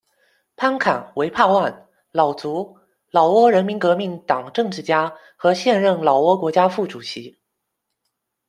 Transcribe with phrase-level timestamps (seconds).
[0.55, 2.75] 潘坎·维帕万，佬族，
[3.11, 7.37] 老挝人民革命党政治家和现任老挝国家副主席。